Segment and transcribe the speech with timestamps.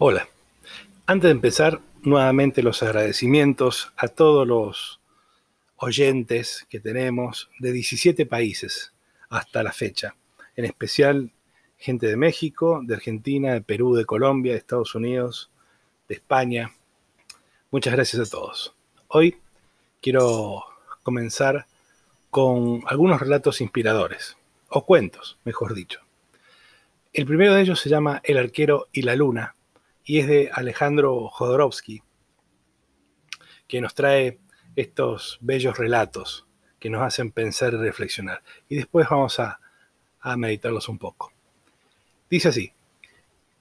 [0.00, 0.28] Hola.
[1.06, 5.00] Antes de empezar, nuevamente los agradecimientos a todos los
[5.74, 8.92] oyentes que tenemos de 17 países
[9.28, 10.14] hasta la fecha.
[10.54, 11.32] En especial
[11.78, 15.50] gente de México, de Argentina, de Perú, de Colombia, de Estados Unidos,
[16.08, 16.72] de España.
[17.72, 18.76] Muchas gracias a todos.
[19.08, 19.38] Hoy
[20.00, 20.62] quiero
[21.02, 21.66] comenzar
[22.30, 24.36] con algunos relatos inspiradores,
[24.68, 26.02] o cuentos, mejor dicho.
[27.12, 29.56] El primero de ellos se llama El arquero y la luna
[30.08, 32.02] y es de Alejandro Jodorowsky,
[33.68, 34.38] que nos trae
[34.74, 36.46] estos bellos relatos
[36.80, 38.42] que nos hacen pensar y reflexionar.
[38.70, 39.60] Y después vamos a,
[40.36, 41.32] meditarlos un poco.
[42.30, 42.72] Dice así,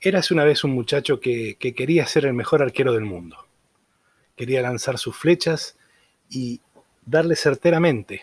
[0.00, 3.48] eras una vez un muchacho que, quería ser el mejor arquero del mundo.
[4.36, 5.76] Quería lanzar sus flechas
[6.30, 6.60] y
[7.04, 8.22] darle certeramente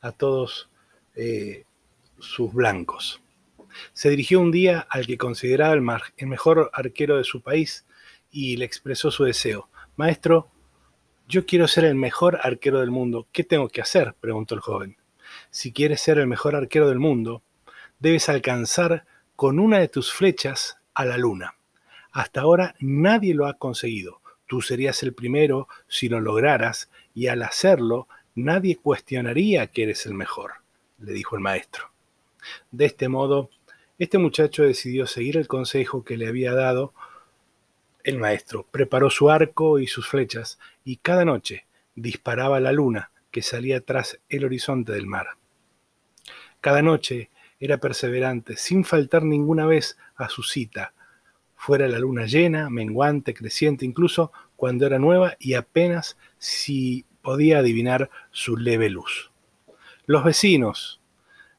[0.00, 0.70] a todos
[1.14, 1.64] eh,
[2.18, 3.20] sus blancos
[3.92, 7.86] se dirigió un día al que consideraba el, el mejor arquero de su país
[8.30, 9.68] y le expresó su deseo.
[9.96, 10.50] Maestro,
[11.28, 13.28] yo quiero ser el mejor arquero del mundo.
[13.32, 14.14] ¿Qué tengo que hacer?
[14.20, 14.96] preguntó el joven.
[15.50, 17.42] Si quieres ser el mejor arquero del mundo,
[17.98, 21.54] debes alcanzar con una de tus flechas a la luna.
[22.12, 24.20] Hasta ahora nadie lo ha conseguido.
[24.46, 30.14] Tú serías el primero si lo lograras y al hacerlo nadie cuestionaría que eres el
[30.14, 30.54] mejor,
[30.98, 31.92] le dijo el maestro.
[32.70, 33.50] De este modo,
[34.00, 36.94] este muchacho decidió seguir el consejo que le había dado
[38.02, 38.66] el maestro.
[38.70, 44.18] Preparó su arco y sus flechas y cada noche disparaba la luna que salía tras
[44.30, 45.26] el horizonte del mar.
[46.62, 47.28] Cada noche
[47.60, 50.94] era perseverante, sin faltar ninguna vez a su cita,
[51.54, 58.08] fuera la luna llena, menguante, creciente, incluso cuando era nueva y apenas si podía adivinar
[58.30, 59.30] su leve luz.
[60.06, 61.02] Los vecinos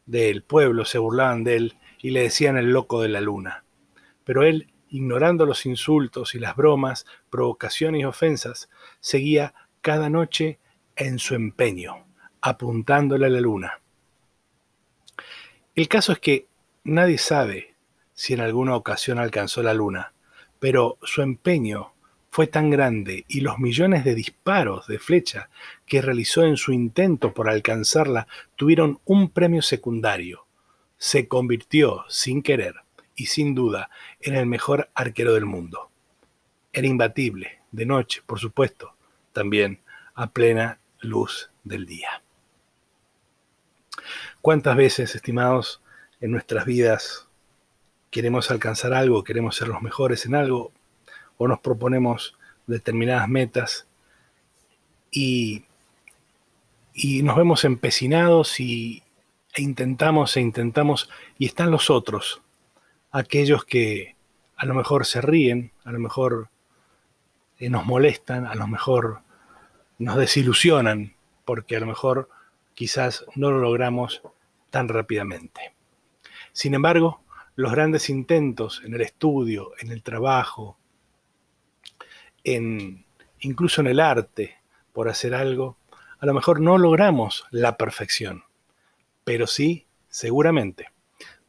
[0.07, 3.63] del pueblo se burlaban de él y le decían el loco de la luna.
[4.23, 8.69] Pero él, ignorando los insultos y las bromas, provocaciones y ofensas,
[8.99, 10.59] seguía cada noche
[10.95, 12.05] en su empeño,
[12.41, 13.81] apuntándole a la luna.
[15.75, 16.47] El caso es que
[16.83, 17.75] nadie sabe
[18.13, 20.13] si en alguna ocasión alcanzó la luna,
[20.59, 21.93] pero su empeño
[22.29, 25.49] fue tan grande y los millones de disparos de flecha
[25.85, 30.45] que realizó en su intento por alcanzarla tuvieron un premio secundario,
[31.01, 32.75] se convirtió sin querer
[33.15, 33.89] y sin duda
[34.19, 35.89] en el mejor arquero del mundo.
[36.73, 38.93] Era imbatible, de noche, por supuesto,
[39.33, 39.79] también
[40.13, 42.21] a plena luz del día.
[44.41, 45.81] ¿Cuántas veces, estimados,
[46.19, 47.27] en nuestras vidas
[48.11, 50.71] queremos alcanzar algo, queremos ser los mejores en algo,
[51.37, 53.87] o nos proponemos determinadas metas
[55.09, 55.65] y,
[56.93, 59.01] y nos vemos empecinados y,
[59.53, 62.41] e intentamos e intentamos y están los otros,
[63.11, 64.15] aquellos que
[64.55, 66.49] a lo mejor se ríen, a lo mejor
[67.57, 69.21] eh, nos molestan, a lo mejor
[69.97, 72.29] nos desilusionan, porque a lo mejor
[72.73, 74.21] quizás no lo logramos
[74.69, 75.73] tan rápidamente.
[76.53, 77.21] Sin embargo,
[77.55, 80.77] los grandes intentos en el estudio, en el trabajo,
[82.43, 83.05] en,
[83.39, 84.57] incluso en el arte,
[84.93, 85.77] por hacer algo,
[86.19, 88.43] a lo mejor no logramos la perfección
[89.23, 90.89] pero sí, seguramente,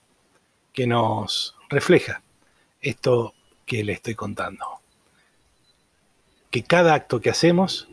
[0.73, 2.23] que nos refleja
[2.81, 3.35] esto
[3.67, 4.65] que le estoy contando.
[6.51, 7.89] Que cada acto que hacemos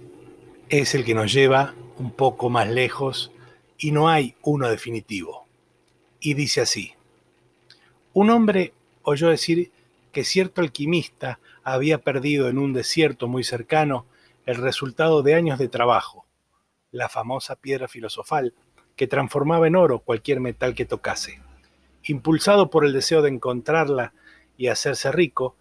[0.69, 3.31] es el que nos lleva un poco más lejos
[3.77, 5.45] y no hay uno definitivo.
[6.19, 6.94] Y dice así,
[8.13, 8.73] un hombre
[9.03, 9.71] oyó decir
[10.12, 14.06] que cierto alquimista había perdido en un desierto muy cercano
[14.45, 16.25] el resultado de años de trabajo,
[16.91, 18.53] la famosa piedra filosofal
[18.95, 21.41] que transformaba en oro cualquier metal que tocase.
[22.03, 24.13] Impulsado por el deseo de encontrarla
[24.57, 25.56] y hacerse rico,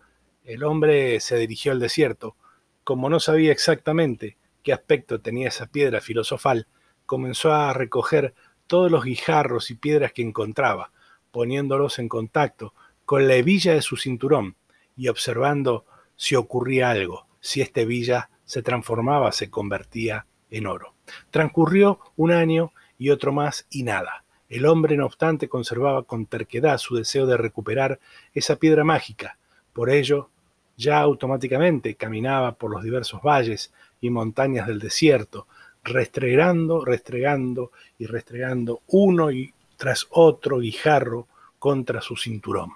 [0.44, 2.36] el hombre se dirigió al desierto.
[2.84, 6.66] Como no sabía exactamente qué aspecto tenía esa piedra filosofal,
[7.06, 8.34] comenzó a recoger
[8.66, 10.90] todos los guijarros y piedras que encontraba,
[11.30, 12.74] poniéndolos en contacto
[13.04, 14.56] con la hebilla de su cinturón
[14.96, 15.84] y observando
[16.16, 20.94] si ocurría algo, si esta hebilla se transformaba, se convertía en oro.
[21.30, 24.24] Transcurrió un año y otro más y nada.
[24.48, 27.98] El hombre, no obstante, conservaba con terquedad su deseo de recuperar
[28.32, 29.38] esa piedra mágica.
[29.72, 30.30] Por ello,
[30.76, 35.46] ya automáticamente caminaba por los diversos valles y montañas del desierto,
[35.82, 39.28] restregando, restregando y restregando uno
[39.76, 41.28] tras otro guijarro
[41.58, 42.70] contra su cinturón.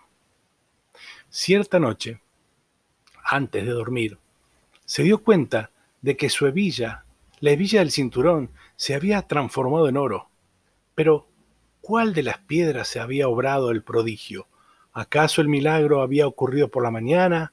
[1.30, 2.20] Cierta noche,
[3.24, 4.18] antes de dormir,
[4.84, 5.70] se dio cuenta
[6.00, 7.04] de que su hebilla,
[7.40, 10.28] la hebilla del cinturón, se había transformado en oro.
[10.94, 11.26] Pero,
[11.80, 14.46] ¿cuál de las piedras se había obrado el prodigio?
[14.92, 17.52] ¿Acaso el milagro había ocurrido por la mañana,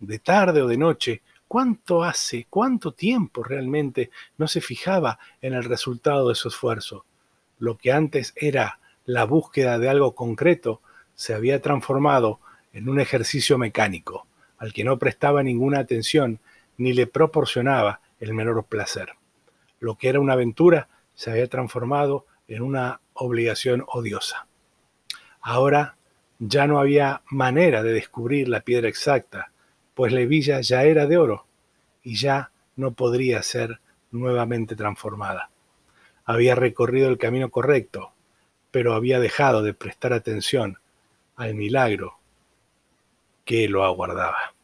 [0.00, 1.22] de tarde o de noche?
[1.46, 7.04] ¿Cuánto hace, cuánto tiempo realmente no se fijaba en el resultado de su esfuerzo?
[7.58, 10.80] Lo que antes era la búsqueda de algo concreto
[11.14, 12.40] se había transformado
[12.72, 14.26] en un ejercicio mecánico,
[14.58, 16.38] al que no prestaba ninguna atención
[16.76, 19.10] ni le proporcionaba el menor placer.
[19.80, 24.46] Lo que era una aventura se había transformado en una obligación odiosa.
[25.40, 25.96] Ahora
[26.38, 29.52] ya no había manera de descubrir la piedra exacta,
[30.00, 30.22] pues la
[30.62, 31.44] ya era de oro
[32.02, 33.80] y ya no podría ser
[34.10, 35.50] nuevamente transformada.
[36.24, 38.10] Había recorrido el camino correcto,
[38.70, 40.78] pero había dejado de prestar atención
[41.36, 42.18] al milagro
[43.44, 44.54] que lo aguardaba.